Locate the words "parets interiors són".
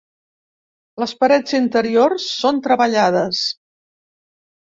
1.19-2.63